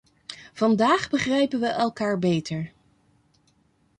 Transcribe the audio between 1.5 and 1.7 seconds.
we